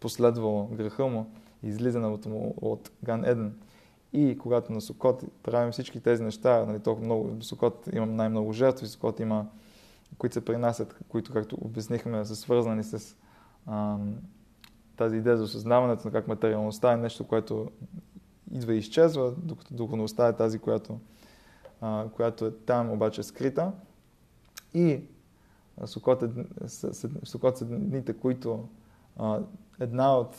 [0.00, 1.30] последвало греха му
[1.62, 3.54] излизането му от Ган Еден.
[4.14, 8.86] И когато на Сокот правим всички тези неща, нали, толкова много, Сокот имам най-много жертви,
[8.86, 9.46] Сокот има,
[10.18, 13.16] които се принасят, които, както обяснихме, са свързани с
[13.66, 13.96] а,
[14.96, 17.70] тази идея за осъзнаването на как материалността е нещо, което
[18.52, 20.98] идва и изчезва, докато духовността е тази, която,
[21.80, 23.72] а, която е там, обаче е скрита.
[24.74, 25.00] И
[25.84, 26.28] Сокот, е,
[27.24, 28.68] Сокот са дните, които
[29.16, 29.40] а,
[29.80, 30.36] една от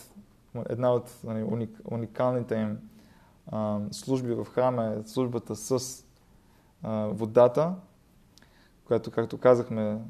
[0.68, 2.78] една от нали, уник, уникалните им
[3.90, 6.04] служби в храма е службата с
[6.82, 7.74] а, водата,
[8.84, 10.00] която, както казахме,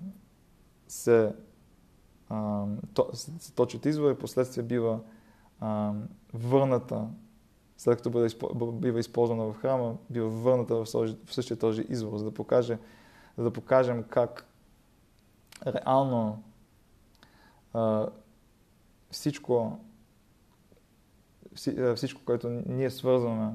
[0.89, 1.34] се,
[2.28, 2.64] а,
[2.95, 5.01] то, се точат извор и последствие бива
[5.61, 5.93] а,
[6.34, 7.09] върната,
[7.78, 8.34] след като бъде,
[8.72, 10.84] бива използвана в храма, бива върната в,
[11.24, 12.78] в същия този извор, за да, покаже,
[13.37, 14.47] за да покажем как
[15.66, 16.43] реално
[17.72, 18.09] а,
[19.11, 19.78] всичко
[21.96, 23.52] всичко, което ние свързваме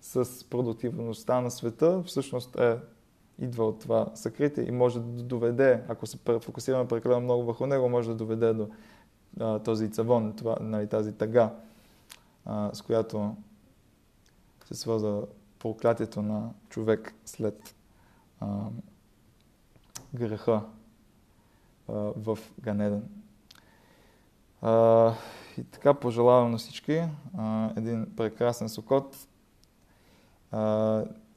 [0.00, 2.78] с продуктивността на света, всъщност е
[3.38, 7.88] идва от това съкритие и може да доведе, ако се фокусираме прекалено много върху него,
[7.88, 8.68] може да доведе до
[9.40, 11.54] а, този цавон, това, нали, тази тъга,
[12.44, 13.36] а, с която
[14.64, 15.22] се свърза
[15.58, 17.74] проклятието на човек след
[18.40, 18.46] а,
[20.14, 20.62] греха
[21.88, 23.08] а, в Ганеден.
[24.62, 25.14] А,
[25.58, 27.02] и така пожелавам на всички
[27.38, 29.16] а, един прекрасен сукот,
[30.52, 30.58] а,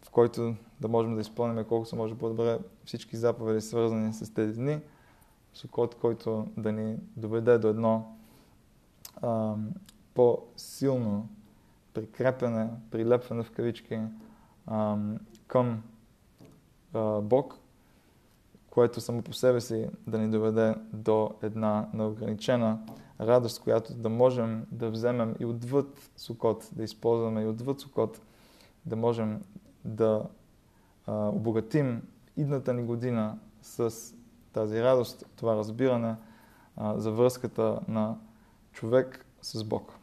[0.02, 4.60] в който да можем да изпълним колко се може по-добре всички заповеди, свързани с тези
[4.60, 4.80] дни.
[5.54, 8.16] Сукот, който да ни доведе до едно
[9.22, 9.56] а,
[10.14, 11.30] по-силно
[11.94, 14.00] прикрепене, прилепване в кавички
[14.68, 14.98] а,
[15.48, 15.84] към
[16.94, 17.58] а, Бог,
[18.70, 22.80] което само по себе си да ни доведе до една неограничена
[23.22, 28.22] радост, която да можем да вземем и отвъд Сукот, да използваме и отвъд Сукот,
[28.86, 29.42] да можем
[29.86, 30.24] да
[31.06, 32.02] а, обогатим
[32.38, 33.96] идната ни година с
[34.54, 36.16] тази радост, това разбиране
[36.78, 38.18] а, за връзката на
[38.72, 40.01] човек с Бог.